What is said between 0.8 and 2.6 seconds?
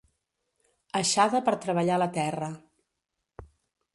Aixada per treballar la terra.